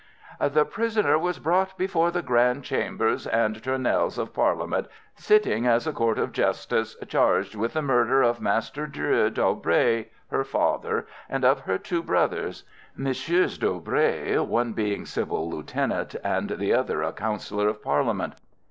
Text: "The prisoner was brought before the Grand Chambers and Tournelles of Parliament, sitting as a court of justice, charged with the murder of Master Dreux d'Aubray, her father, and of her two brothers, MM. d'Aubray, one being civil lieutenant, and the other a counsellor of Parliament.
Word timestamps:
"The 0.39 0.65
prisoner 0.65 1.15
was 1.19 1.37
brought 1.37 1.77
before 1.77 2.09
the 2.09 2.23
Grand 2.23 2.63
Chambers 2.63 3.27
and 3.27 3.61
Tournelles 3.61 4.17
of 4.17 4.33
Parliament, 4.33 4.87
sitting 5.13 5.67
as 5.67 5.85
a 5.85 5.93
court 5.93 6.17
of 6.17 6.31
justice, 6.31 6.95
charged 7.07 7.53
with 7.53 7.73
the 7.73 7.83
murder 7.83 8.23
of 8.23 8.41
Master 8.41 8.87
Dreux 8.87 9.29
d'Aubray, 9.29 10.07
her 10.31 10.43
father, 10.43 11.05
and 11.29 11.45
of 11.45 11.59
her 11.59 11.77
two 11.77 12.01
brothers, 12.01 12.63
MM. 12.97 13.59
d'Aubray, 13.59 14.39
one 14.39 14.73
being 14.73 15.05
civil 15.05 15.47
lieutenant, 15.47 16.15
and 16.23 16.49
the 16.49 16.73
other 16.73 17.03
a 17.03 17.13
counsellor 17.13 17.67
of 17.67 17.83
Parliament. 17.83 18.33